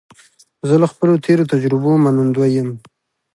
[0.67, 2.69] زه له خپلو تېرو تجربو منندوی یم.